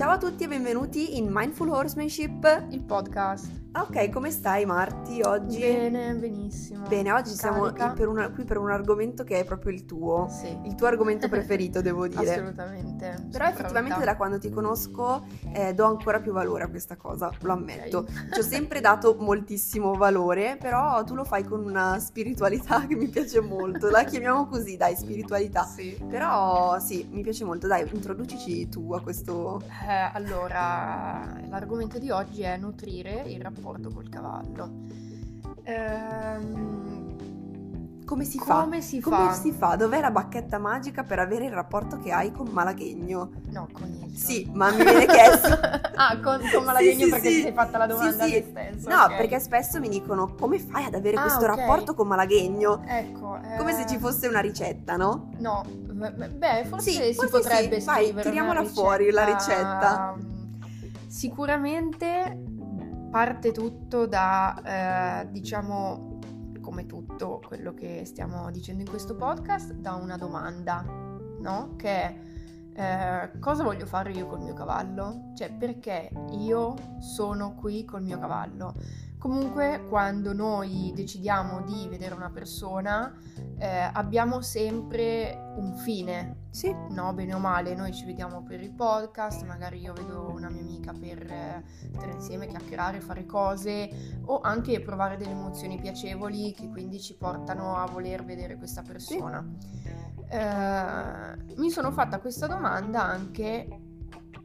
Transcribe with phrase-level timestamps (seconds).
[0.00, 2.68] Ciao a tutti e benvenuti in Mindful Horsemanship.
[2.70, 3.50] il podcast.
[3.74, 4.64] Ok, come stai
[5.10, 5.58] Marti oggi?
[5.58, 6.86] Bene, benissimo.
[6.86, 7.92] Bene, oggi siamo Carica?
[7.92, 10.28] per una- qui per un argomento che è proprio il tuo.
[10.30, 10.56] Sì.
[10.64, 12.30] Il tuo argomento preferito, devo dire.
[12.30, 13.26] Assolutamente.
[13.30, 17.52] Però effettivamente da quando ti conosco eh, do ancora più valore a questa cosa, lo
[17.52, 17.98] ammetto.
[17.98, 18.32] Ok.
[18.34, 23.08] Ci ho sempre dato moltissimo valore, però tu lo fai con una spiritualità che mi
[23.08, 23.90] piace molto.
[23.90, 25.64] La chiamiamo così, dai, spiritualità.
[25.64, 25.98] Sì.
[26.08, 27.66] Però sì, mi piace molto.
[27.66, 29.60] Dai, introducici tu a questo...
[29.88, 34.99] Eh, allora, l'argomento di oggi è nutrire il rapporto col cavallo.
[35.64, 36.88] Ehm,
[38.04, 38.62] Come si fa?
[38.62, 39.32] come si Come fa?
[39.32, 39.76] si fa?
[39.76, 43.30] Dov'è la bacchetta magica per avere il rapporto che hai con Malaghegno?
[43.50, 45.46] No, con il Sì, ma mi viene chiesto.
[45.94, 47.34] ah, con, con Malaghegno Sì, sì, perché sì.
[47.36, 48.32] ti sei fatta la domanda Sì, sì.
[48.32, 48.88] te stesso.
[48.88, 49.16] No, ok.
[49.16, 51.56] perché spesso mi dicono come fai ad avere Ah, questo ok.
[51.56, 52.82] rapporto con Malaghegno?
[52.84, 53.38] Ecco.
[53.56, 55.30] Come se eh, ci fosse una ricetta, no?
[55.38, 57.86] No, beh, forse Sì, si forse potrebbe sì.
[57.86, 60.16] Vai, scrivere tiriamola una fuori la ricetta.
[61.06, 62.49] Sicuramente
[63.10, 66.18] parte tutto da, eh, diciamo,
[66.60, 70.82] come tutto quello che stiamo dicendo in questo podcast, da una domanda,
[71.40, 71.74] no?
[71.76, 72.18] Che è
[72.72, 75.32] eh, cosa voglio fare io col mio cavallo?
[75.34, 78.74] Cioè, perché io sono qui col mio cavallo?
[79.20, 83.14] Comunque, quando noi decidiamo di vedere una persona,
[83.58, 86.74] eh, abbiamo sempre un fine, Sì.
[86.88, 87.12] no?
[87.12, 90.94] Bene o male, noi ci vediamo per il podcast, magari io vedo una mia amica
[90.98, 93.90] per eh, stare insieme, chiacchierare, fare cose
[94.24, 99.44] o anche provare delle emozioni piacevoli che quindi ci portano a voler vedere questa persona.
[100.30, 103.68] Eh, mi sono fatta questa domanda anche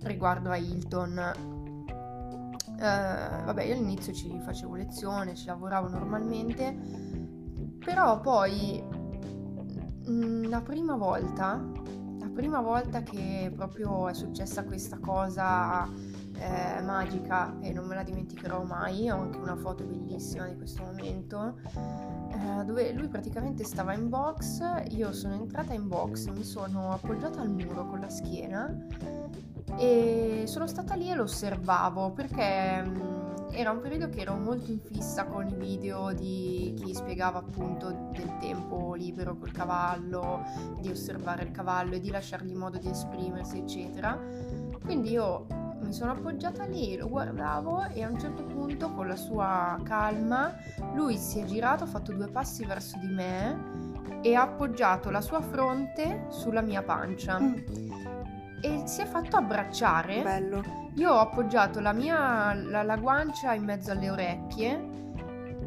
[0.01, 1.54] riguardo a Hilton.
[2.77, 6.75] Eh, vabbè, io all'inizio ci facevo lezione, ci lavoravo normalmente,
[7.83, 8.83] però poi
[10.09, 11.63] mm, la prima volta,
[12.19, 15.87] la prima volta che proprio è successa questa cosa
[16.37, 20.83] eh, magica e non me la dimenticherò mai, ho anche una foto bellissima di questo
[20.83, 21.59] momento,
[22.29, 27.39] eh, dove lui praticamente stava in box, io sono entrata in box, mi sono appoggiata
[27.39, 28.75] al muro con la schiena
[29.77, 32.83] e sono stata lì e lo osservavo perché
[33.51, 38.09] era un periodo che ero molto in fissa con i video di chi spiegava appunto
[38.11, 40.43] del tempo libero col cavallo,
[40.79, 44.19] di osservare il cavallo e di lasciargli modo di esprimersi, eccetera.
[44.83, 45.45] Quindi io
[45.81, 50.53] mi sono appoggiata lì, lo guardavo e a un certo punto con la sua calma
[50.93, 53.83] lui si è girato, ha fatto due passi verso di me
[54.21, 57.55] e ha appoggiato la sua fronte sulla mia pancia Mm,
[58.65, 60.23] e si è fatto abbracciare.
[60.23, 60.63] bello.
[60.95, 64.93] Io ho appoggiato la mia la, la guancia in mezzo alle orecchie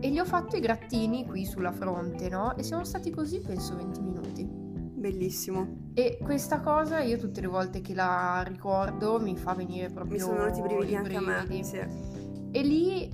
[0.01, 2.57] e gli ho fatto i grattini qui sulla fronte, no?
[2.57, 4.45] E siamo stati così penso 20 minuti.
[4.49, 5.91] Bellissimo.
[5.95, 10.19] E questa cosa io tutte le volte che la ricordo mi fa venire proprio Mi
[10.19, 11.63] sono venuti i brividi anche a me.
[11.63, 11.79] Sì.
[12.51, 13.09] E lì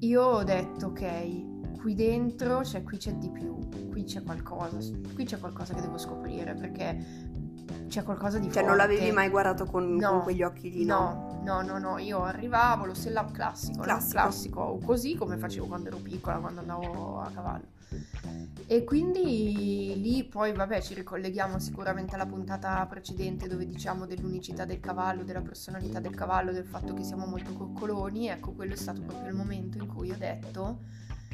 [0.00, 3.58] io ho detto ok, qui dentro, cioè qui c'è di più,
[3.90, 4.78] qui c'è qualcosa,
[5.14, 7.29] qui c'è qualcosa che devo scoprire perché
[7.88, 8.68] c'è qualcosa di Cioè forte.
[8.68, 11.40] non l'avevi mai guardato con, No, con quegli occhi lì, no?
[11.44, 13.82] No, no, no, io arrivavo, lo sellavo classico, no?
[13.82, 14.12] Classico.
[14.20, 17.78] classico, così come facevo quando ero piccola, quando andavo a cavallo.
[18.66, 24.78] E quindi lì poi, vabbè, ci ricolleghiamo sicuramente alla puntata precedente dove diciamo dell'unicità del
[24.78, 28.28] cavallo, della personalità del cavallo, del fatto che siamo molto coccoloni.
[28.28, 30.78] Ecco, quello è stato proprio il momento in cui ho detto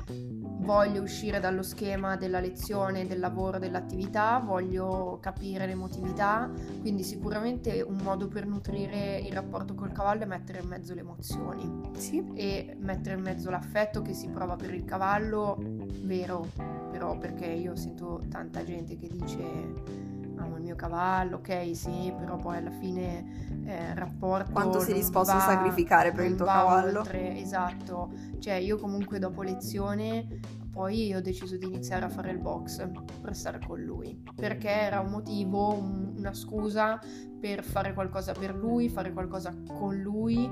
[0.09, 6.51] voglio uscire dallo schema della lezione, del lavoro, dell'attività, voglio capire l'emotività,
[6.81, 11.01] quindi sicuramente un modo per nutrire il rapporto col cavallo è mettere in mezzo le
[11.01, 12.25] emozioni Sì.
[12.35, 15.57] e mettere in mezzo l'affetto che si prova per il cavallo,
[16.03, 16.47] vero,
[16.91, 20.06] però perché io sento tanta gente che dice
[20.39, 24.53] amo il mio cavallo, ok sì, però poi alla fine eh, rapporto...
[24.53, 27.01] Quanto sei disposto a va- sacrificare per il tuo va cavallo?
[27.01, 30.27] oltre, esatto, cioè io comunque dopo lezione
[30.71, 32.87] poi ho deciso di iniziare a fare il box
[33.23, 37.01] per stare con lui, perché era un motivo, un- una scusa
[37.41, 40.51] per fare qualcosa per lui, fare qualcosa con lui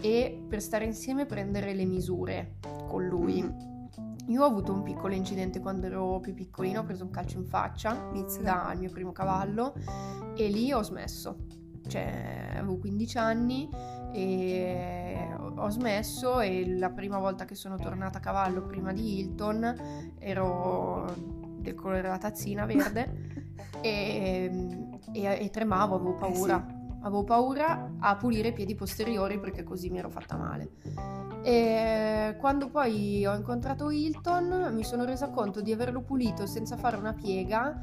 [0.00, 2.54] e per stare insieme e prendere le misure
[2.88, 3.74] con lui.
[4.28, 7.46] Io ho avuto un piccolo incidente quando ero più piccolino, ho preso un calcio in
[7.46, 8.64] faccia Mizzica.
[8.66, 9.74] dal mio primo cavallo
[10.34, 11.44] e lì ho smesso.
[11.86, 13.68] Cioè, avevo 15 anni
[14.12, 20.14] e ho smesso e la prima volta che sono tornata a cavallo prima di Hilton
[20.18, 21.04] ero
[21.58, 26.75] del colore della tazzina verde e, e- e tremavo, avevo paura.
[27.06, 30.70] Avevo paura a pulire i piedi posteriori perché così mi ero fatta male.
[31.44, 36.96] E quando poi ho incontrato Hilton mi sono resa conto di averlo pulito senza fare
[36.96, 37.78] una piega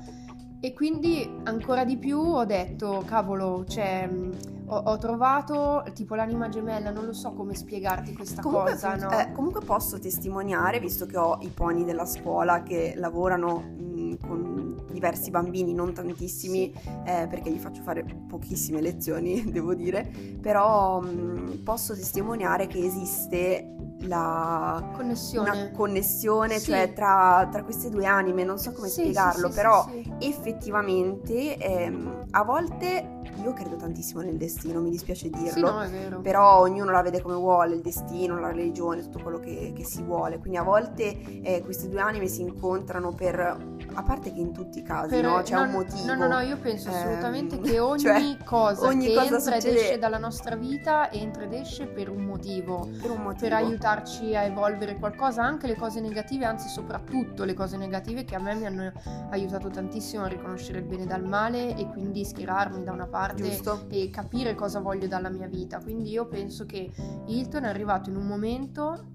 [0.65, 4.31] e quindi ancora di più ho detto, cavolo, cioè, mh,
[4.67, 9.11] ho ho, trovato tipo l'anima gemella, non lo so come spiegarti questa Comunque, cosa, no?
[9.11, 14.85] eh, comunque posso testimoniare, visto che ho i poni della scuola che lavorano mh, con
[14.89, 16.71] diversi bambini, non tantissimi,
[17.03, 20.09] eh, perché gli faccio fare pochissime lezioni, devo dire,
[20.39, 23.67] però mh, posso testimoniare che esiste
[24.03, 25.71] la Connessione.
[25.71, 26.71] connessione, Sì.
[26.71, 29.85] cioè tra, tra queste due anime, non so come Sì, spiegarlo, sì, però
[30.19, 35.71] effettivamente ehm, a volte io credo tantissimo nel destino, mi dispiace dirlo.
[36.09, 36.21] No.
[36.21, 40.01] Però ognuno la vede come vuole, il destino, la religione, tutto quello che, che si
[40.03, 40.37] vuole.
[40.39, 44.79] Quindi a volte eh, queste due anime si incontrano per, a parte che in tutti
[44.79, 45.41] i casi, Per- no?
[45.41, 46.05] C'è no, un motivo.
[46.05, 49.55] No, no, no, io penso Ehm, assolutamente che ogni cioè, cosa ogni che cosa entra
[49.55, 52.87] ed succede- esce dalla nostra vita entra ed esce per un motivo.
[53.01, 53.31] per un motivo.
[53.43, 58.35] Per aiutarci a evolvere qualcosa, anche le cose negative, anzi soprattutto le cose negative che
[58.35, 58.91] a me mi hanno
[59.29, 63.85] aiutato tantissimo a riconoscere il bene dal male e quindi schierarmi da una parte Giusto?
[63.89, 65.79] e capire cosa voglio dalla mia vita.
[65.79, 66.91] Quindi io penso che
[67.25, 69.05] Hilton è arrivato in un momento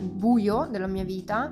[0.00, 1.50] buio della mia vita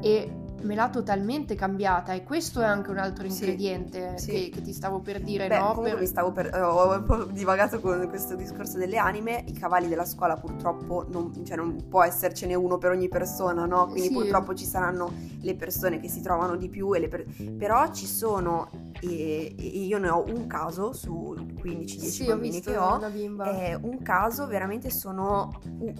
[0.00, 4.30] e me l'ha totalmente cambiata e questo è anche un altro Sì, ingrediente sì.
[4.30, 5.66] Che, che ti stavo per dire, Beh, no?
[5.68, 9.42] comunque Per- mi stavo per, eh, ho un po' divagato con questo discorso delle anime.
[9.46, 13.84] I cavalli della scuola purtroppo non, cioè non può essercene uno per ogni persona, no?
[13.86, 14.12] Quindi Sì.
[14.14, 17.24] purtroppo ci saranno le persone che si trovano di più, e le per-
[17.56, 18.68] però ci sono,
[19.00, 22.98] e, io ne ho un caso su 15-10 Sì, ho bambini visto che ho.
[23.42, 25.50] È un caso veramente sono,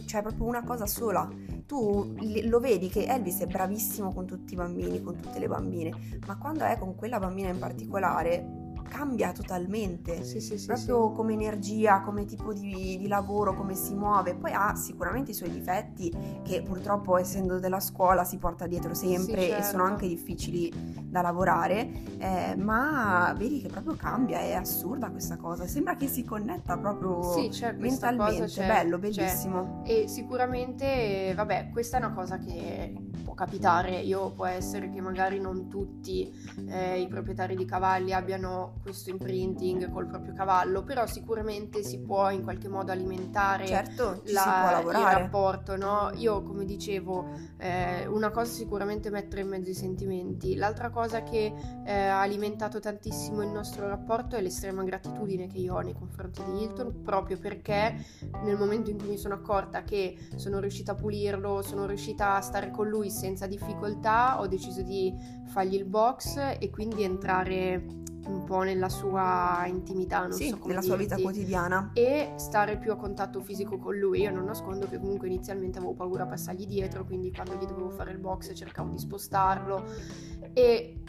[0.06, 1.28] cioè proprio una cosa sola.
[1.66, 2.14] Tu
[2.44, 6.36] lo vedi che Elvis è bravissimo con tutti i bambini, con tutte le bambine, ma
[6.36, 8.59] quando è con quella bambina in particolare
[8.90, 10.24] cambia totalmente.
[10.24, 14.34] Sì, sì, sì, Proprio come energia, come tipo di, di lavoro, come si muove.
[14.34, 19.42] Poi ha sicuramente i suoi difetti che purtroppo essendo della scuola si porta dietro sempre
[19.42, 19.82] Sì, e sono certo.
[19.82, 20.72] anche difficili
[21.08, 21.88] da lavorare,
[22.18, 25.66] eh, ma vedi che proprio cambia, è assurda questa cosa.
[25.66, 29.08] Sembra che si connetta proprio Sì, c'è mentalmente, cosa, c'è, bello, c'è.
[29.08, 29.82] bellissimo.
[29.86, 34.00] E sicuramente, vabbè, questa è una cosa che può capitare.
[34.00, 36.32] Io può essere che magari non tutti
[36.68, 42.30] eh, i proprietari di cavalli abbiano questo imprinting col proprio cavallo, però sicuramente si può
[42.30, 46.10] in qualche modo alimentare Certo, la- il rapporto, no?
[46.14, 47.28] Io, come dicevo,
[47.58, 51.52] eh, una cosa sicuramente mettere in mezzo i sentimenti, l'altra cosa che
[51.84, 56.42] eh, ha alimentato tantissimo il nostro rapporto è l'estrema gratitudine che io ho nei confronti
[56.44, 58.04] di Hilton, proprio perché
[58.44, 62.40] nel momento in cui mi sono accorta che sono riuscita a pulirlo, sono riuscita a
[62.40, 65.14] stare con lui senza difficoltà, ho deciso di
[65.46, 67.84] fargli il box e quindi entrare
[68.26, 71.90] un po' nella sua intimità, non sì, so nella sua vita dirti quotidiana.
[71.94, 74.20] e stare più a contatto fisico con lui.
[74.20, 77.90] Io non nascondo che comunque inizialmente avevo paura a passargli dietro, quindi quando gli dovevo
[77.90, 79.84] fare il box cercavo di spostarlo
[80.52, 81.02] e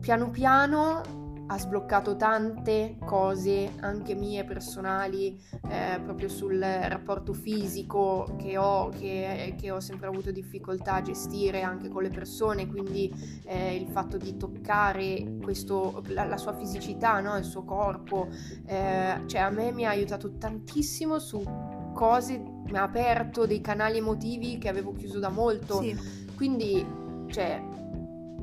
[0.00, 1.19] piano piano
[1.50, 5.36] ha sbloccato tante cose, anche mie personali,
[5.68, 11.62] eh, proprio sul rapporto fisico che ho, che, che ho sempre avuto difficoltà a gestire
[11.62, 13.12] anche con le persone, quindi
[13.46, 17.36] eh, il fatto di toccare questo, la, la sua fisicità, no?
[17.36, 18.28] il suo corpo,
[18.66, 21.42] eh, cioè a me mi ha aiutato tantissimo su
[21.92, 25.82] cose, mi ha aperto dei canali emotivi che avevo chiuso da molto.
[25.82, 25.98] Sì.
[26.36, 26.86] Quindi,
[27.26, 27.60] cioè,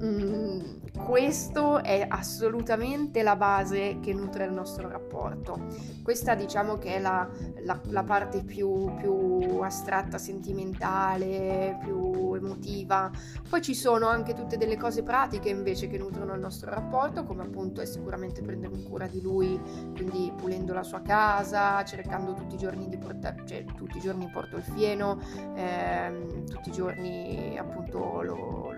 [0.04, 0.60] mm,
[0.98, 5.68] questo è assolutamente la base che nutre il nostro rapporto.
[6.04, 7.28] Questa diciamo che è la,
[7.64, 13.12] la- la parte più, più astratta, sentimentale, più emotiva.
[13.50, 17.44] Poi ci sono anche tutte delle cose pratiche invece che nutrono il nostro rapporto, come
[17.44, 19.60] appunto è sicuramente prendere cura di lui,
[19.94, 24.30] quindi pulendo la sua casa, cercando tutti i giorni di portare, cioè tutti i giorni
[24.30, 25.20] porto il fieno,
[25.56, 28.72] ehm, tutti i giorni appunto lo,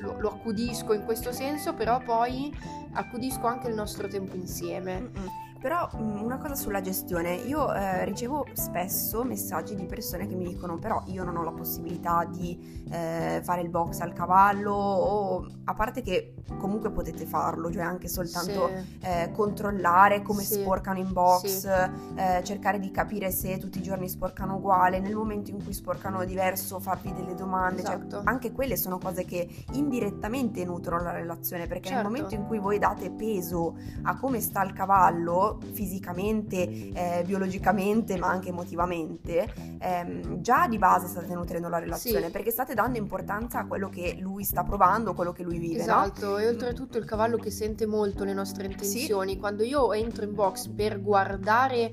[0.00, 2.52] lo- lo- accudisco in questo senso, però poi
[2.92, 5.00] accudisco anche il nostro tempo insieme.
[5.00, 5.26] Mm-mm.
[5.60, 10.46] Però mm, una cosa sulla gestione, io eh, ricevo spesso messaggi di persone che mi
[10.46, 15.46] dicono però io non ho la possibilità di eh, fare il box al cavallo o
[15.64, 18.98] a parte che comunque potete farlo, cioè anche soltanto Sì.
[19.06, 20.60] eh, controllare come Sì.
[20.60, 21.66] sporcano in box, Sì.
[22.14, 26.24] eh, cercare di capire se tutti i giorni sporcano uguale, nel momento in cui sporcano
[26.24, 28.22] diverso farvi delle domande, cioè, Esatto.
[28.24, 32.08] anche quelle sono cose che indirettamente nutrono la relazione perché nel Certo.
[32.10, 38.28] momento in cui voi date peso a come sta il cavallo fisicamente, eh, biologicamente ma
[38.28, 42.30] anche emotivamente, ehm, già di base state nutrendo la relazione Sì.
[42.32, 45.82] perché state dando importanza a quello che lui sta provando, quello che lui vive, no?
[45.82, 49.38] Esatto, e oltretutto il cavallo che sente molto le nostre intenzioni.
[49.38, 51.92] Quando io entro in box per guardare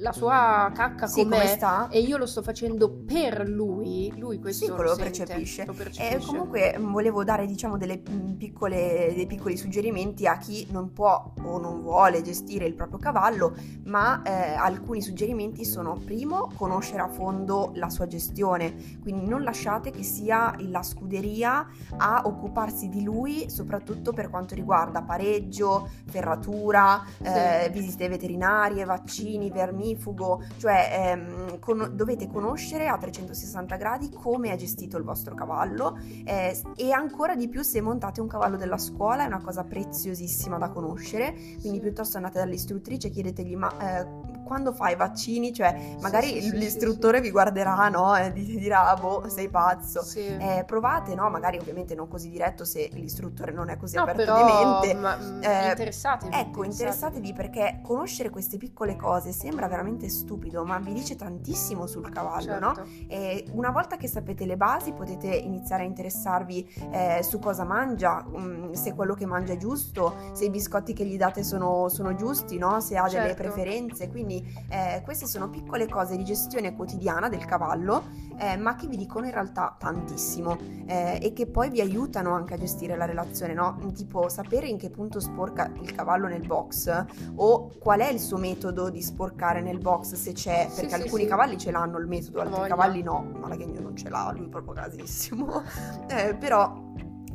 [0.00, 1.88] la sua cacca Sì, come sta?
[1.90, 5.64] e io lo sto facendo per lui, lui questo Sì, lo, lo sente, percepisce.
[5.66, 6.26] lo E percepisce.
[6.26, 11.32] comunque mh, volevo dare diciamo delle mh, piccole, dei piccoli suggerimenti a chi non può
[11.42, 17.08] o non vuole gestire il proprio cavallo, ma eh, alcuni suggerimenti sono primo conoscere a
[17.08, 23.50] fondo la sua gestione, quindi non lasciate che sia la scuderia a occuparsi di lui,
[23.50, 27.24] soprattutto per quanto riguarda pareggio, ferratura, Sì.
[27.24, 29.50] eh, visite veterinarie, vaccini,
[29.88, 35.98] vermifugo, cioè ehm, con- dovete conoscere a 360 gradi come è gestito il vostro cavallo
[36.24, 40.58] eh, e ancora di più se montate un cavallo della scuola è una cosa preziosissima
[40.58, 45.96] da conoscere, quindi piuttosto andate dall'istruttrice e chiedetegli ma eh, quando fai i vaccini, cioè
[46.00, 48.16] magari sì, sì, l'istruttore vi guarderà no?
[48.16, 50.02] e di- dirà boh sei pazzo.
[50.38, 51.30] Eh, provate, no?
[51.30, 54.94] Magari ovviamente non così diretto se l'istruttore non è così no, aperto però di mente.
[54.94, 56.34] ma, mm, Eh, interessatevi.
[56.34, 62.08] Ecco, interessatevi perché conoscere queste piccole cose sembra veramente stupido, ma vi dice tantissimo sul
[62.08, 62.74] cavallo, no?
[62.74, 62.90] Certo.
[63.08, 68.24] E una volta che sapete le basi potete iniziare a interessarvi eh, su cosa mangia,
[68.26, 72.14] mm, se quello che mangia è giusto, se i biscotti che gli date sono, sono
[72.14, 72.80] giusti, no?
[72.80, 73.42] se ha delle Certo.
[73.42, 74.08] preferenze.
[74.08, 74.37] Quindi
[74.68, 78.04] eh, queste sono piccole cose di gestione quotidiana del cavallo,
[78.38, 82.54] eh, ma che vi dicono in realtà tantissimo eh, e che poi vi aiutano anche
[82.54, 83.76] a gestire la relazione, no?
[83.94, 87.04] Tipo sapere in che punto sporca il cavallo nel box
[87.36, 91.02] o qual è il suo metodo di sporcare nel box se c'è, Sì, perché sì,
[91.02, 91.28] alcuni sì.
[91.28, 92.68] cavalli ce l'hanno il metodo, altri Voglia.
[92.68, 95.62] cavalli no, ma la Ghegno non ce l'ha, lui proprio casissimo.
[96.08, 96.72] Eh, però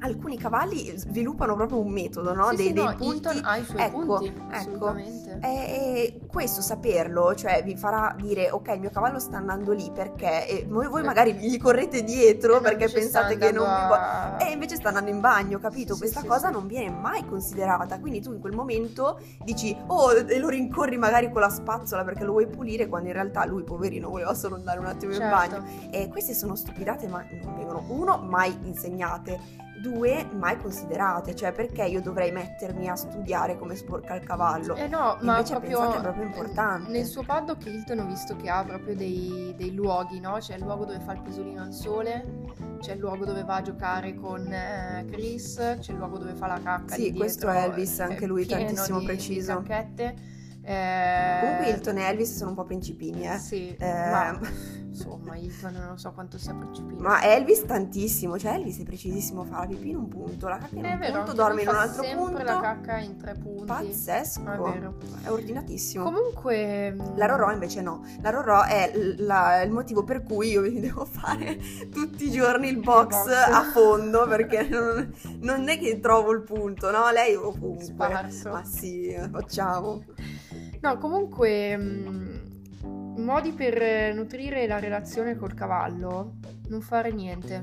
[0.04, 2.50] alcuni cavalli sviluppano proprio un metodo, no?
[2.50, 3.16] Sì, dei, sì, dei no, punti.
[3.16, 4.54] Hilton ha i suoi ecco, punti, ecco.
[4.54, 5.40] assolutamente.
[5.42, 9.90] E, e questo saperlo, cioè vi farà dire ok, il mio cavallo sta andando lì
[9.94, 14.52] perché e voi, voi magari gli correte dietro perché pensate che non vi a- E
[14.52, 15.94] invece sta andando in bagno, capito?
[15.94, 18.00] Sì, Questa cosa non viene mai considerata.
[18.00, 22.24] Quindi tu in quel momento dici, oh, e lo rincorri magari con la spazzola perché
[22.26, 25.36] lo vuoi pulire, quando in realtà lui, poverino, voleva solo andare un attimo in Certo.
[25.36, 25.66] bagno.
[25.92, 29.62] E queste sono stupidate, ma non vengono, uno, mai insegnate.
[29.84, 34.76] Due, mai considerate, cioè perché io dovrei mettermi a studiare come sporca il cavallo?
[34.76, 36.90] Eh no, ma Invece proprio, è proprio importante.
[36.90, 40.38] Nel suo paddock Hilton ho visto che ha proprio dei, dei luoghi, no?
[40.40, 42.24] C'è il luogo dove fa il pisolino al sole,
[42.80, 46.48] c'è il luogo dove va a giocare con eh, Chris, c'è il luogo dove fa
[46.48, 49.60] la cacca Sì, questo è Elvis, è anche lui tantissimo di- preciso.
[49.66, 50.02] Di.
[50.66, 53.38] Eh, Comunque Hilton e Elvis sono un po' principini, eh.
[53.38, 54.40] Sì, Eh, ma
[54.94, 57.00] insomma Hilton non so quanto sia principino.
[57.02, 60.76] Ma Elvis tantissimo, cioè Elvis è precisissimo, fa la pipì in un punto, la cacca
[60.78, 62.44] in è un vero, punto, dorme in un altro sempre punto.
[62.44, 63.66] la cacca in tre punti.
[63.66, 64.98] Pazzesco, È vero.
[65.24, 66.04] è ordinatissimo.
[66.04, 70.80] Comunque La Rorò invece no, la Rorò è la- il motivo per cui io mi
[70.82, 71.58] devo fare
[71.92, 73.32] tutti i giorni il box, box.
[73.52, 77.10] a fondo perché non, non è che trovo il punto, no?
[77.12, 77.84] Lei ovunque.
[77.84, 78.50] Sparso.
[78.52, 80.04] Ma sì, facciamo.
[80.82, 82.53] No, comunque, mh,
[83.24, 86.36] modi per nutrire la relazione col cavallo,
[86.70, 87.60] non fare niente.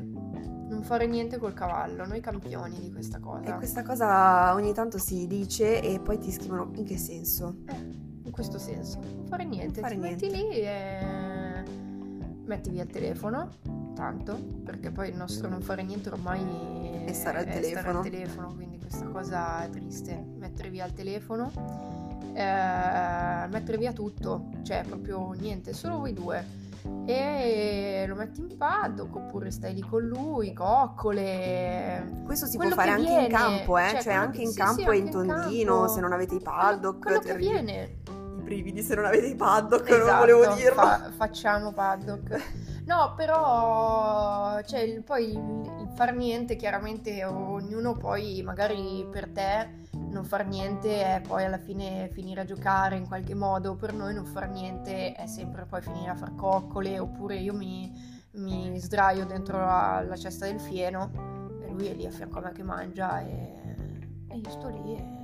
[0.71, 3.55] Non fare niente col cavallo, noi campioni di questa E cosa.
[3.57, 7.57] questa cosa ogni tanto si dice e poi ti scrivono in che senso?
[7.67, 7.75] Eh,
[8.25, 10.26] in questo senso, non fare niente, fare ti niente.
[10.29, 11.64] metti lì e
[12.45, 13.49] metti via il telefono,
[13.97, 17.99] tanto, perché poi il nostro non fare niente ormai È stare al è telefono.
[17.99, 20.25] al telefono, quindi questa cosa è triste.
[20.38, 21.50] Mettere via il telefono,
[22.35, 26.59] eh, mettere via tutto, cioè proprio niente, solo voi due.
[27.05, 32.23] E lo metti in paddock oppure stai lì con lui, coccole.
[32.25, 33.83] Questo si Quello può fare che anche in viene, campo, eh?
[33.83, 35.89] cioè cioè, quello anche che- in sì, campo sì, e in in tondino, campo.
[35.93, 36.99] se non avete i Quello, paddock.
[37.03, 37.50] quello che terribile.
[37.62, 37.97] viene.
[38.39, 40.75] I brividi se non avete i paddock, non Esatto, volevo dirlo.
[40.81, 42.43] fa- facciamo paddock.
[42.87, 49.69] No, però cioè, poi il, il far niente, chiaramente ognuno poi magari per te
[50.11, 54.14] non far niente è poi alla fine finire a giocare in qualche modo, per noi
[54.14, 57.93] non far niente è sempre poi finire a far coccole oppure io mi,
[58.33, 62.43] mi sdraio dentro la, la cesta del fieno e lui è lì a fianco a
[62.43, 63.76] me che mangia e,
[64.29, 65.20] e io sto lì e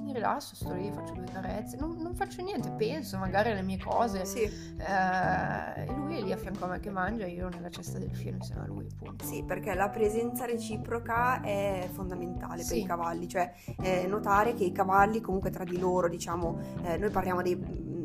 [0.00, 3.78] mi rilasso, sto lì, faccio due carezze, non, non faccio niente, penso magari alle mie
[3.78, 4.24] cose.
[4.24, 7.98] Sì, Eh, e lui è lì a fianco a me che mangia io nella cesta
[7.98, 9.24] del fieno insieme a lui, appunto.
[9.24, 12.80] sì, perché la presenza reciproca è fondamentale per Sì.
[12.80, 13.52] i cavalli, cioè
[13.82, 17.56] eh, notare che i cavalli comunque tra di loro, diciamo, eh, noi parliamo dei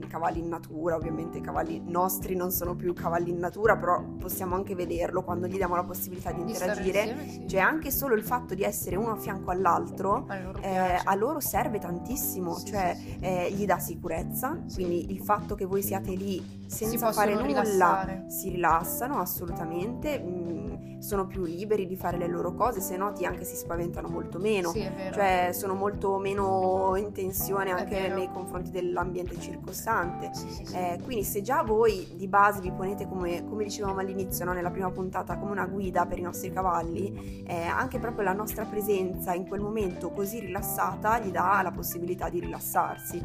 [0.07, 4.55] cavalli in natura, ovviamente i cavalli nostri non sono più cavalli in natura, però possiamo
[4.55, 6.99] anche vederlo quando gli diamo la possibilità di Di interagire.
[7.01, 7.47] insieme, sì.
[7.47, 11.15] Cioè anche solo il fatto di essere uno a fianco all'altro a loro eh, a
[11.15, 15.81] loro serve tantissimo, Sì, cioè sì, eh, gli dà sicurezza, quindi il fatto che voi
[15.81, 18.25] siate lì senza fare nulla rilassare.
[18.27, 20.64] si rilassano assolutamente, mm, mh,
[20.99, 24.69] sono più liberi di fare le loro cose, se noti anche si spaventano molto meno,
[24.69, 25.13] Sì, è vero.
[25.15, 30.31] cioè sono molto meno in tensione anche nei confronti dell'ambiente circostante.
[30.33, 30.73] Sì, sì.
[30.75, 34.71] Eh, quindi se già voi di base vi ponete come, come dicevamo all'inizio, no, nella
[34.71, 39.33] prima puntata, come una guida per i nostri cavalli, eh, anche proprio la nostra presenza
[39.33, 43.21] in quel momento così rilassata gli dà la possibilità di rilassarsi,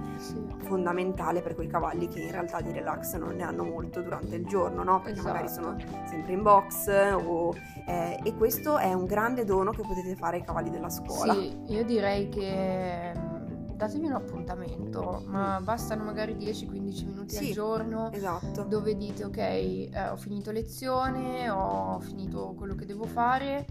[0.62, 4.46] fondamentale per quei cavalli che in realtà di relax non ne hanno molto durante il
[4.46, 5.00] giorno, no?
[5.00, 6.08] perché magari sono Esatto.
[6.08, 6.88] sempre in box
[7.24, 7.49] o,
[7.86, 11.32] eh, e questo è un grande dono che potete fare ai cavalli della scuola.
[11.34, 17.46] Sì, io direi che mm, datevi un appuntamento, ma bastano magari 10-15 minuti Sì.
[17.48, 18.64] al giorno Esatto.
[18.64, 23.64] dove dite ok, eh, ho finito lezione, ho finito quello che devo fare,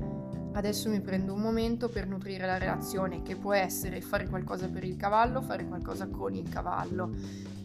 [0.53, 4.83] adesso mi prendo un momento per nutrire la relazione che può essere fare qualcosa per
[4.83, 7.11] il cavallo, fare qualcosa con il cavallo.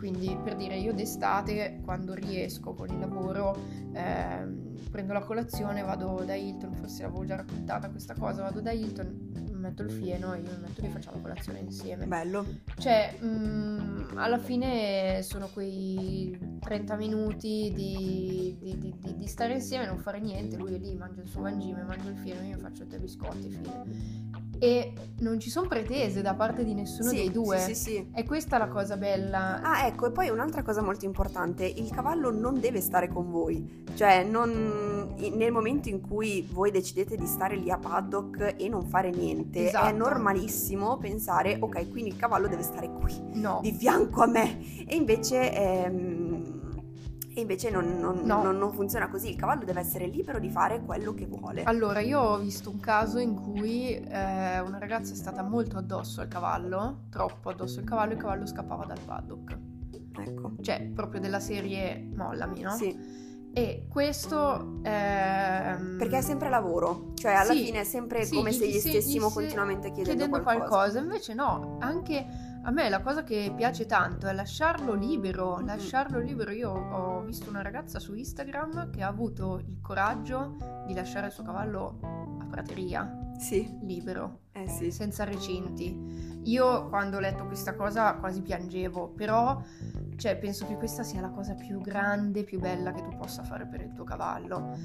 [0.05, 3.57] Quindi per dire io d'estate quando riesco con il lavoro
[3.95, 8.71] ehm, prendo la colazione, vado da Hilton, forse l'avevo già raccontata questa cosa, vado da
[8.71, 12.07] Hilton, metto il fieno e io mi metto lì e facciamo colazione insieme.
[12.07, 12.45] Bello.
[12.77, 19.97] Cioè, mm, alla fine sono quei 30 minuti di, di- di- di- stare insieme, non
[19.97, 20.59] fare niente.
[20.59, 24.33] Lui è lì, mangia il suo mangime, mangia il fieno, io faccio tre biscotti, fine.
[24.59, 27.59] E non ci sono pretese da parte di nessuno Sì, dei due.
[27.59, 28.09] Sì, sì, sì.
[28.15, 29.61] E questa è la cosa bella.
[29.63, 33.85] Ah, ecco, e poi un'altra cosa molto importante, il cavallo non deve stare con voi,
[33.95, 38.85] cioè non- nel momento in cui voi decidete di stare lì a paddock e non
[38.87, 39.97] fare niente, è Esatto.
[39.97, 43.61] normalissimo pensare, ok, quindi il cavallo deve stare qui, No.
[43.63, 45.53] di fianco a me, e invece...
[45.53, 46.24] ehm,
[47.35, 48.43] e invece non, non- No.
[48.43, 51.65] non- non funziona così, il cavallo deve essere libero di fare quello che vuole.
[51.65, 56.21] Allora, io ho visto un caso in cui eh, una ragazza è stata molto addosso
[56.21, 59.59] al cavallo, troppo addosso al cavallo, e il cavallo scappava dal paddock.
[60.17, 60.53] Ecco.
[60.61, 62.71] Cioè, proprio della serie mollami, no?
[62.71, 63.23] Sì,
[63.57, 64.81] E questo...
[64.83, 68.67] ehm, perché è sempre lavoro, cioè alla Sì, fine è sempre sì, come gli- se
[68.69, 70.69] gli stessimo gli se- continuamente chiedendo, chiedendo qualcosa.
[70.69, 70.99] qualcosa.
[71.01, 72.27] Invece no, anche
[72.67, 76.51] a me la cosa che piace tanto è lasciarlo libero, lasciarlo libero.
[76.51, 80.57] Io ho visto una ragazza su Instagram che ha avuto il coraggio
[80.87, 84.91] di lasciare il suo cavallo a prateria, Sì, libero, eh sì.
[84.91, 86.41] senza recinti.
[86.45, 89.63] Io quando ho letto questa cosa quasi piangevo, però
[90.17, 93.67] cioè, penso che questa sia la cosa più grande, più bella che tu possa fare
[93.67, 94.77] per il tuo cavallo.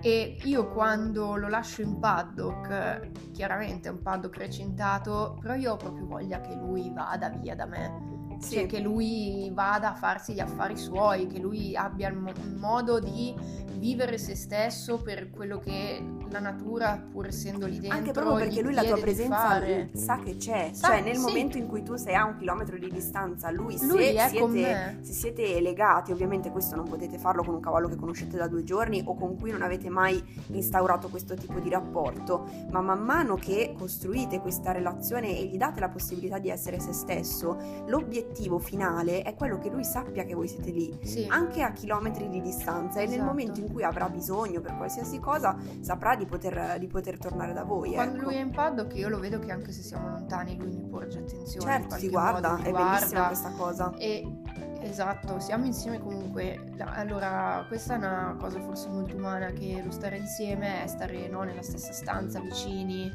[0.00, 5.76] E io quando lo lascio in paddock, chiaramente è un paddock recintato, però io ho
[5.76, 8.17] proprio voglia che lui vada via da me.
[8.38, 8.54] Sì.
[8.54, 12.98] Cioè che lui vada a farsi gli affari suoi, che lui abbia il mo- modo
[13.00, 13.34] di
[13.78, 18.60] vivere se stesso per quello che la natura, pur essendo lì dentro, Anche proprio perché
[18.60, 19.62] lui la tua presenza
[19.94, 21.22] sa che c'è, Sa- cioè nel sì.
[21.22, 25.12] momento in cui tu sei a un chilometro di distanza, lui, Lui se, siete, se
[25.12, 29.02] siete legati, ovviamente questo non potete farlo con un cavallo che conoscete da due giorni
[29.04, 33.74] o con cui non avete mai instaurato questo tipo di rapporto, ma man mano che
[33.78, 38.27] costruite questa relazione e gli date la possibilità di essere se stesso, l'obiettivo
[38.58, 40.98] finale è quello che lui sappia che voi siete lì.
[41.02, 41.26] Sì.
[41.28, 43.26] Anche a chilometri di distanza e nel Esatto.
[43.28, 47.64] momento in cui avrà bisogno per qualsiasi cosa saprà di poter, di poter tornare da
[47.64, 47.92] voi.
[47.92, 48.24] Quando ecco.
[48.26, 51.18] lui è in paddock io lo vedo che anche se siamo lontani lui mi porge
[51.18, 51.64] attenzione.
[51.66, 53.26] Certo, ti guarda, modo, mi è bellissima guarda.
[53.26, 53.94] questa cosa.
[53.98, 54.40] E
[54.80, 56.72] esatto, siamo insieme comunque.
[56.78, 61.42] Allora, questa è una cosa forse molto umana che lo stare insieme è stare no,
[61.42, 63.10] nella stessa stanza, vicini.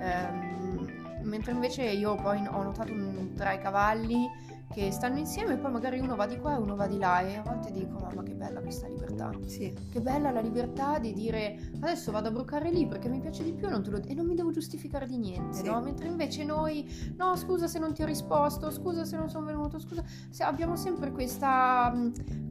[0.00, 4.26] ehm, mentre invece io poi ho notato un- tra i cavalli
[4.70, 7.20] che stanno insieme e poi magari uno va di qua e uno va di là
[7.20, 9.30] e a volte dico mamma che bella questa libertà.
[9.46, 9.74] Sì.
[9.90, 13.52] Che bella la libertà di dire adesso vado a brucare lì perché mi piace di
[13.52, 15.64] più non te lo- e non mi devo giustificare di niente, Sì.
[15.64, 15.80] no?
[15.80, 19.78] Mentre invece noi, no scusa se non ti ho risposto, scusa se non sono venuto,
[19.78, 21.92] scusa, se abbiamo sempre questa,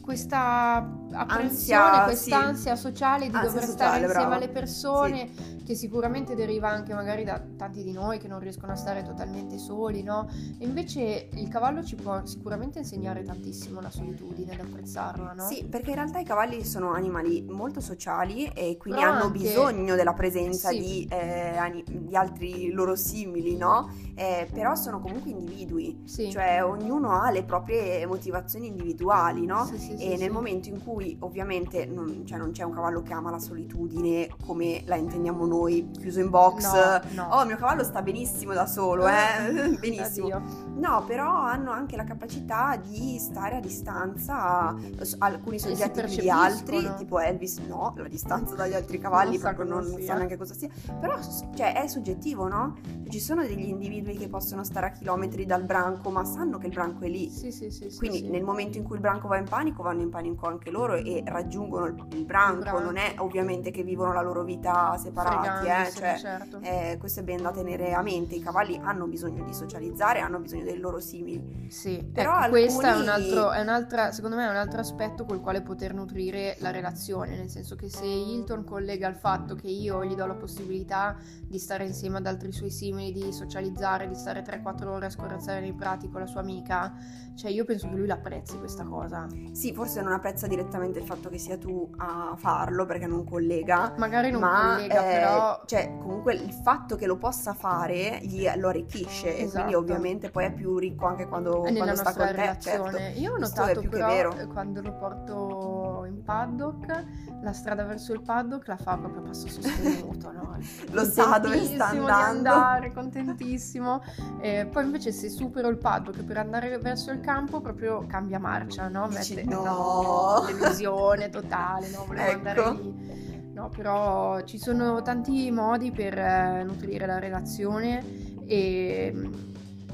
[0.01, 4.35] questa apprensione, Ansia, quest'ansia sociale di Ansia dover sociale, stare insieme brava.
[4.35, 5.29] alle persone,
[5.65, 9.57] che sicuramente deriva anche magari da tanti di noi che non riescono a stare totalmente
[9.57, 10.27] soli, no?
[10.57, 15.43] E invece il cavallo ci può sicuramente insegnare tantissimo la solitudine, ad apprezzarla, no?
[15.47, 19.39] Sì, perché in realtà i cavalli sono animali molto sociali e quindi Però hanno anche-
[19.39, 20.79] bisogno della presenza Sì.
[20.79, 23.89] di, eh, ani- di altri loro simili, no?
[24.15, 26.31] Eh, però sono comunque individui, Sì.
[26.31, 29.65] cioè ognuno ha le proprie motivazioni individuali, no?
[29.65, 30.29] Sì, sì, E sì, nel sì.
[30.29, 34.83] momento in cui ovviamente non, cioè, non c'è un cavallo che ama la solitudine come
[34.85, 37.35] la intendiamo noi, chiuso in box, No, no.
[37.35, 39.75] oh il mio cavallo sta benissimo da solo, eh?
[39.79, 40.27] benissimo.
[40.27, 40.65] Addio.
[40.75, 44.75] No, però hanno anche la capacità di stare a distanza
[45.19, 49.65] alcuni soggetti più di altri, tipo Elvis no, la distanza dagli altri cavalli non proprio
[49.65, 50.05] non sia.
[50.05, 51.17] sa neanche cosa sia, però
[51.55, 52.75] cioè, è soggettivo, no?
[53.07, 56.73] Ci sono degli individui che possono stare a chilometri dal branco, ma sanno che il
[56.73, 57.29] branco è lì.
[57.29, 60.01] Sì, sì, sì, Quindi sì, nel momento in cui il branco va in panico, vanno
[60.01, 61.93] in panico anche loro e raggiungono il,
[62.25, 62.59] branco.
[62.61, 62.79] branco.
[62.79, 65.91] Non è ovviamente che vivono la loro vita separati, eh?
[65.91, 66.59] cioè, certo.
[66.61, 68.35] eh, questo è ben da tenere a mente.
[68.35, 71.67] I cavalli hanno bisogno di socializzare, hanno bisogno dei loro simili.
[71.69, 72.61] Sì, però ecco, alcuni...
[72.61, 75.93] questo è un altro, è un'altra, secondo me è un altro aspetto col quale poter
[75.93, 80.25] nutrire la relazione, nel senso che se Hilton collega il fatto che io gli do
[80.25, 85.05] la possibilità di stare insieme ad altri suoi simili, di socializzare, di stare 3-4 ore
[85.07, 86.93] a scorrazzare nei prati con la sua amica,
[87.35, 89.27] cioè io penso che lui l'apprezzi questa cosa.
[89.51, 93.93] Sì, forse non apprezza direttamente il fatto che sia tu a farlo perché non collega.
[93.97, 95.61] Magari non ma, collega, eh, però...
[95.65, 99.29] Cioè, comunque il fatto che lo possa fare gli, lo arricchisce esatto.
[99.29, 99.77] e quindi esatto.
[99.77, 102.57] ovviamente poi è più ricco anche quando, quando sta con te.
[102.59, 103.19] Certo.
[103.19, 107.05] Io ho notato però quando lo porto in paddock,
[107.41, 110.57] la strada verso il paddock la fa proprio a passo sostenuto, no?
[110.91, 112.11] lo sa dove sta andando.
[112.13, 114.01] andare, contentissimo.
[114.39, 118.87] E poi invece se supero il paddock per andare verso il campo proprio cambia marcia,
[118.87, 119.07] no?
[119.07, 122.05] Mette, no, no delusione totale, no?
[122.05, 122.37] Volevo ecco.
[122.37, 123.51] andare lì.
[123.53, 129.11] No, però ci sono tanti modi per eh, nutrire la relazione e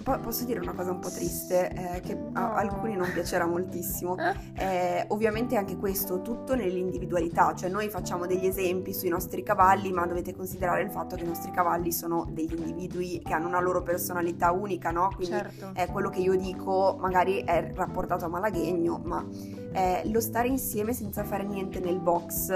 [0.03, 4.15] po- posso dire una cosa un po' triste eh, che a alcuni non piacerà moltissimo.
[4.55, 10.05] Eh, ovviamente anche questo tutto nell'individualità, cioè noi facciamo degli esempi sui nostri cavalli, ma
[10.05, 13.81] dovete considerare il fatto che i nostri cavalli sono degli individui che hanno una loro
[13.81, 15.09] personalità unica, no?
[15.15, 15.71] Quindi certo.
[15.75, 19.25] eh, quello che io dico magari è rapportato a Malaghegno, ma
[19.71, 22.51] eh, lo stare insieme senza fare niente nel box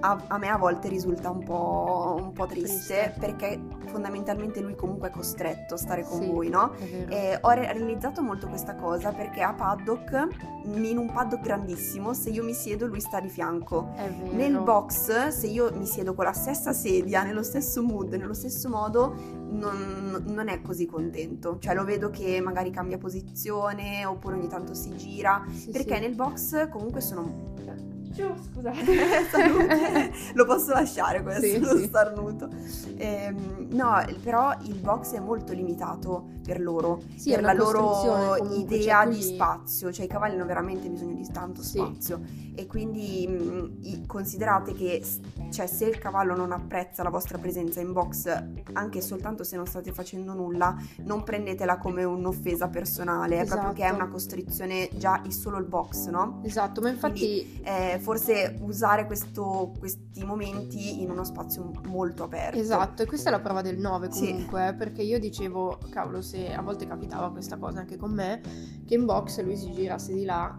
[0.00, 4.74] a, a me a volte risulta un po', un po triste, triste, perché fondamentalmente lui
[4.74, 6.72] comunque è costretto a stare con sì, voi, no?
[7.08, 10.28] E ho re- realizzato molto questa cosa perché a paddock,
[10.64, 13.90] in un paddock grandissimo, se io mi siedo lui sta di fianco.
[14.32, 18.68] Nel box, se io mi siedo con la stessa sedia, nello stesso mood, nello stesso
[18.68, 19.14] modo,
[19.48, 21.58] non, non è così contento.
[21.58, 26.00] Cioè lo vedo che magari cambia posizione oppure ogni tanto si gira, sì, perché sì.
[26.00, 27.54] nel box comunque sono
[28.16, 30.10] Giù, scusate.
[30.32, 31.84] lo posso lasciare questo, sì, lo sì.
[31.84, 32.48] starnuto.
[32.96, 38.56] Ehm, no, però il box è molto limitato per loro, sì, per la loro comunque,
[38.56, 42.20] idea cioè, di spazio, cioè i cavalli hanno veramente bisogno di tanto spazio
[42.54, 45.02] e quindi mh, considerate che
[45.50, 49.66] cioè, se il cavallo non apprezza la vostra presenza in box, anche soltanto se non
[49.66, 53.46] state facendo nulla, non prendetela come un'offesa personale, esatto.
[53.46, 54.12] è proprio che è una esatto.
[54.12, 56.40] costrizione già il solo il box, no?
[56.44, 57.20] Esatto, ma infatti...
[57.20, 62.56] Quindi, eh, forse usare questo, questi momenti in uno spazio molto aperto.
[62.56, 64.76] Esatto, e questa è la prova del 9 comunque, sì.
[64.76, 68.40] Perché io dicevo, cavolo, se a volte capitava questa cosa anche con me,
[68.86, 70.56] che in box lui si girasse di là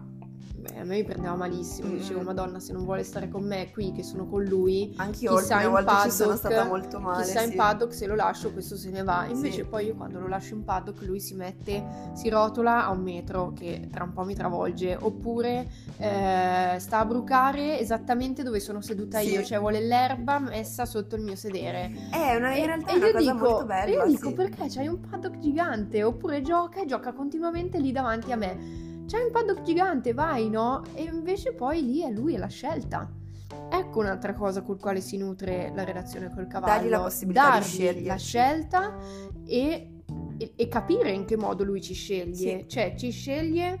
[0.72, 1.96] Beh, a me mi prendeva malissimo, mm.
[1.96, 5.62] dicevo Madonna se non vuole stare con me qui che sono con lui Anch'io chissà
[5.62, 7.50] in paddock, ci sono stata molto male Chissà sì.
[7.50, 9.64] in paddock se lo lascio questo se ne va Invece sì.
[9.64, 13.52] poi io quando lo lascio in paddock lui si mette, si rotola a un metro
[13.54, 19.20] che tra un po' mi travolge Oppure eh, sta a brucare esattamente dove sono seduta
[19.20, 19.30] sì.
[19.30, 22.96] io Cioè vuole l'erba messa sotto il mio sedere È una, in realtà e, è
[22.96, 26.82] una cosa dico, molto bella E io dico perché c'hai un paddock gigante Oppure gioca
[26.82, 30.82] e gioca continuamente lì davanti a me c'è un paddock gigante, vai, no?
[30.92, 33.10] E invece poi lì è lui, è la scelta.
[33.70, 36.74] Ecco un'altra cosa col quale si nutre la relazione col cavallo.
[36.74, 38.06] Dargli la possibilità Dargli di scegliere.
[38.06, 38.96] la scelta
[39.46, 40.02] e,
[40.36, 42.34] e, e, capire in che modo lui ci sceglie.
[42.34, 42.64] Sì.
[42.68, 43.80] Cioè, ci sceglie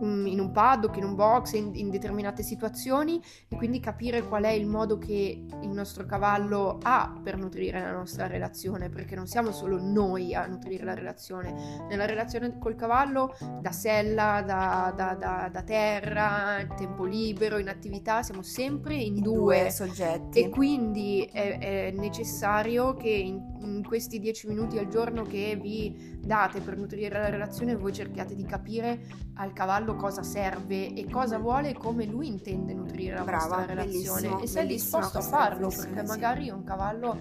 [0.00, 4.50] in un paddock, in un box, in, in, determinate situazioni e quindi capire qual è
[4.50, 9.52] il modo che il nostro cavallo ha per nutrire la nostra relazione, perché non siamo
[9.52, 11.86] solo noi a nutrire la relazione.
[11.88, 18.22] Nella relazione col cavallo, da sella, da, da, da, da terra, tempo libero, in attività,
[18.22, 19.60] siamo sempre in, due.
[19.60, 19.70] due.
[19.70, 20.40] soggetti.
[20.40, 26.18] E quindi è, è necessario che in, in questi dieci minuti al giorno che vi
[26.24, 29.00] date per nutrire la relazione voi cerchiate di capire
[29.34, 33.74] al cavallo cosa serve e cosa vuole e come lui intende nutrire la Brava, vostra
[33.74, 34.42] relazione.
[34.42, 37.18] e se è disposto a farlo perché magari un cavallo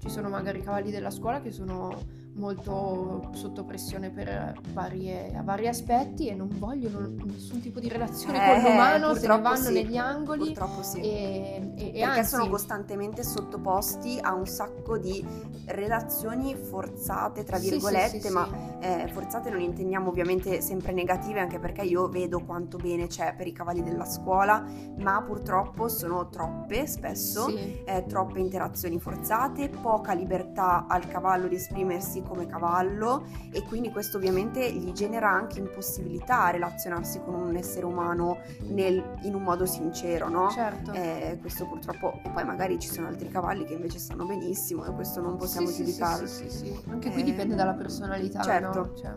[0.00, 6.28] ci sono magari cavalli della scuola che sono molto sotto pressione per varie, vari aspetti
[6.28, 9.72] e non vogliono nessun tipo di relazione eh, con l'umano, se ne vanno sì.
[9.72, 10.46] negli angoli.
[10.46, 11.00] Purtroppo sì.
[11.00, 15.24] E, e, Perché anzi, sono costantemente sottoposti a un sacco di
[15.66, 21.58] relazioni forzate, tra virgolette, sì, sì, ma eh, forzate non intendiamo ovviamente sempre negative, anche
[21.58, 24.64] perché io vedo quanto bene c'è per i cavalli della scuola,
[24.98, 32.19] ma purtroppo sono troppe spesso, eh, troppe interazioni forzate, poca libertà al cavallo di esprimersi
[32.20, 37.56] comportarsi come cavallo e quindi questo ovviamente gli genera anche impossibilità a relazionarsi con un
[37.56, 40.50] essere umano nel, in un modo sincero, no?
[40.50, 40.92] Certo.
[40.92, 44.92] Eh, questo purtroppo, e poi magari ci sono altri cavalli che invece stanno benissimo e
[44.92, 46.26] questo non possiamo Sì, giudicarlo.
[46.26, 46.80] Sì, sì, sì, sì.
[46.90, 48.78] Anche qui Eh, dipende dalla personalità, certo.
[48.78, 48.94] no?
[48.94, 49.12] Cioè,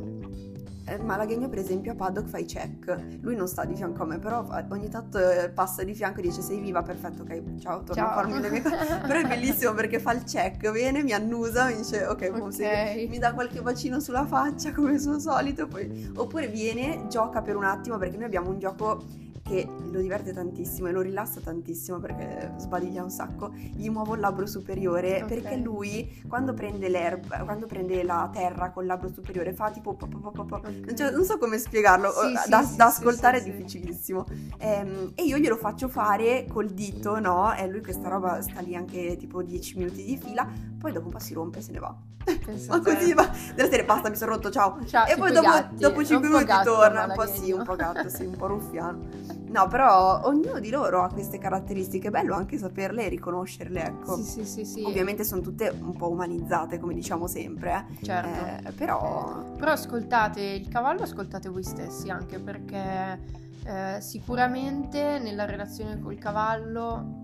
[1.01, 4.19] Malaghegno per esempio a paddock fa i check, lui non sta di fianco a me,
[4.19, 8.03] però ogni tanto eh, passa di fianco e dice sei viva, perfetto, ok, ciao, torno
[8.03, 8.13] a ciao.
[8.15, 8.99] farmi le mie cose.
[9.07, 12.63] Però è bellissimo perché fa il check, viene, mi annusa, mi dice ok, boh, sì,
[12.63, 13.07] Ok.
[13.07, 16.11] mi dà qualche bacino sulla faccia come suo solito, poi...
[16.15, 19.03] oppure viene, gioca per un attimo perché noi abbiamo un gioco
[19.43, 24.21] che lo diverte tantissimo e lo rilassa tantissimo perché sbadiglia un sacco, gli muovo il
[24.21, 25.27] labbro superiore Ok.
[25.27, 30.08] perché lui quando prende l'erba, quando prende la terra col labbro superiore fa tipo po-
[30.08, 30.93] po- po- po- po- Ok.
[30.93, 34.25] cioè, non so come spiegarlo, Sì, eh, da, sì, da sì, ascoltare è difficilissimo.
[34.60, 37.53] Ehm, e io glielo faccio fare col dito, no?
[37.53, 40.47] E lui questa roba sta lì anche tipo 10 minuti di fila,
[40.79, 41.95] poi dopo un po' si rompe e se ne va.
[42.67, 44.79] Ma così va, della serie basta, mi sono rotto, ciao.
[44.86, 45.75] Ciao, e poi dopo, gatti.
[45.77, 48.25] dopo È 5 un po' minuti gatto, torna, un po' sì, un po' gatto, sì,
[48.25, 48.99] un po' ruffiano.
[49.47, 54.15] No, però ognuno di loro ha queste caratteristiche, è bello anche saperle e riconoscerle, ecco.
[54.15, 54.83] Sì, sì, sì, sì.
[54.83, 58.05] Ovviamente sono tutte un po' umanizzate, come diciamo sempre, eh.
[58.05, 58.67] Certo.
[58.67, 63.19] Eh, però Però ascoltate il cavallo, ascoltate voi stessi anche perché
[63.65, 67.21] eh, sicuramente nella relazione col cavallo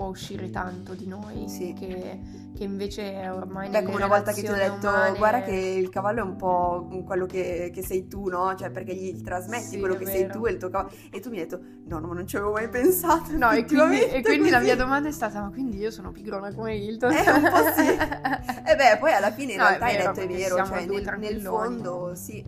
[0.00, 1.74] può uscire tanto di noi Sì.
[1.78, 2.18] che,
[2.56, 5.90] che invece ormai Beh, come una volta che ti ho detto, umane- guarda che il
[5.90, 8.54] cavallo è un po' quello che, che sei tu, no?
[8.54, 10.90] Cioè, perché gli trasmetti Sì, quello che sei tu e il tuo cavallo.
[11.10, 13.36] E tu mi hai detto, no, no, ma non ci avevo mai pensato.
[13.36, 16.12] No, e quindi, e quindi la così." mia domanda è stata: ma quindi io sono
[16.12, 17.12] pigrona come Hilton?
[17.12, 17.88] Eh, un po' sì.
[18.70, 21.40] E beh, poi alla fine in No, realtà hai detto è vero, cioè nel, nel
[21.40, 22.44] fondo sì,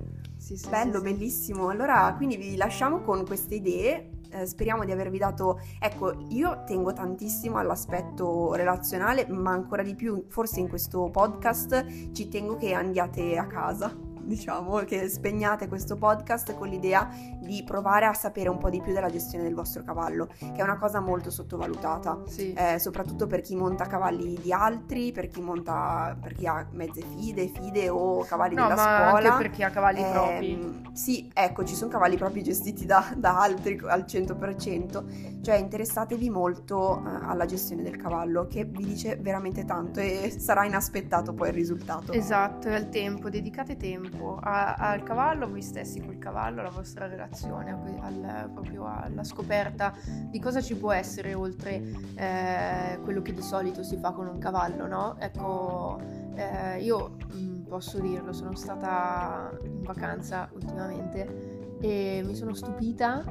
[0.54, 1.68] Sì, sì, bello, sì, bellissimo.
[1.68, 4.10] Allora, quindi vi lasciamo con queste idee.
[4.34, 5.60] eh, speriamo di avervi dato.
[5.78, 12.28] Ecco, io tengo tantissimo all'aspetto relazionale, ma ancora di più, forse in questo podcast, ci
[12.28, 14.01] tengo che andiate a casa.
[14.24, 17.08] Diciamo che spegnate questo podcast con l'idea
[17.40, 20.62] di provare a sapere un po' di più della gestione del vostro cavallo, che è
[20.62, 22.52] una cosa molto sottovalutata Sì.
[22.52, 27.02] eh, soprattutto per chi monta cavalli di altri, per chi monta per chi ha mezze
[27.02, 29.32] fide, fide o cavalli no, della ma scuola.
[29.32, 30.80] anche per chi ha cavalli Ehm, propri.
[30.92, 36.98] Sì, ecco, ci sono cavalli propri gestiti da, da altri al 100%, cioè interessatevi molto
[37.04, 41.54] eh, alla gestione del cavallo che vi dice veramente tanto e sarà inaspettato poi il
[41.54, 42.12] risultato.
[42.12, 47.06] Esatto, è al tempo, dedicate tempo a- al cavallo, voi stessi col cavallo, alla vostra
[47.06, 47.70] relazione,
[48.00, 49.92] al- proprio alla scoperta
[50.30, 51.82] di cosa ci può essere oltre
[52.14, 55.16] eh, quello che di solito si fa con un cavallo, no?
[55.18, 56.00] Ecco,
[56.34, 63.24] eh, io mh, posso dirlo, sono stata in vacanza ultimamente e mi sono stupita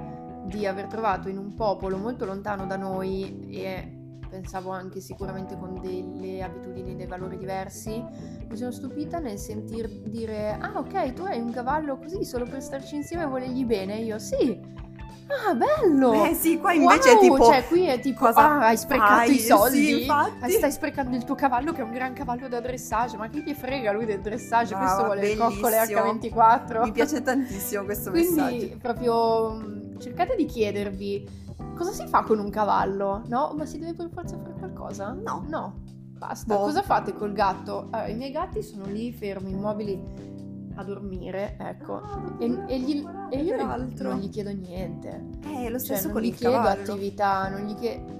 [0.45, 3.97] di aver trovato in un popolo molto lontano da noi e
[4.31, 8.01] pensavo anche sicuramente con delle abitudini e dei valori diversi,
[8.49, 12.61] mi sono stupita nel sentir dire ah ok tu hai un cavallo così solo per
[12.63, 14.57] starci insieme e volergli bene io sì
[15.47, 18.67] ah bello Eh sì, qua invece Wow, è tipo cioè qui è tipo cosa ah
[18.67, 19.35] hai sprecato fai?
[19.35, 20.07] i soldi Sì.
[20.09, 23.41] Ah, stai sprecando il tuo cavallo che è un gran cavallo da dressage ma chi
[23.41, 26.01] gli frega lui del dressage Brava, questo vuole le coccole bellissimo.
[26.01, 28.77] H24 mi piace tantissimo questo quindi messaggio.
[28.81, 31.39] proprio mh, cercate di chiedervi
[31.75, 33.53] cosa si fa con un cavallo, no?
[33.57, 35.11] Ma si deve per forza fare qualcosa?
[35.13, 35.43] No.
[35.47, 35.73] No,
[36.17, 36.55] basta.
[36.55, 36.61] Boh.
[36.61, 37.87] Cosa fate col gatto?
[37.91, 40.29] Allora, I miei gatti sono lì fermi, immobili
[40.75, 42.01] a dormire, ecco.
[42.39, 44.09] E, e gli- e io Peraltro.
[44.09, 45.27] non gli chiedo niente.
[45.45, 46.81] Eh, lo Cioè, stesso non con gli il chiedo cavallo.
[46.81, 48.19] attività, non gli chiedo...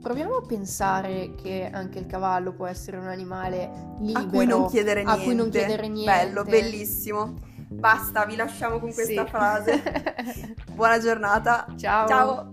[0.00, 4.18] Proviamo a pensare che anche il cavallo può essere un animale libero.
[4.20, 5.24] a cui non chiedere a niente.
[5.24, 6.10] cui non chiedere niente.
[6.10, 7.34] Bello, bellissimo.
[7.78, 9.28] Basta, vi lasciamo con questa Sì.
[9.30, 10.54] frase.
[10.72, 11.66] Buona giornata.
[11.76, 12.06] Ciao.
[12.08, 12.50] Ciao.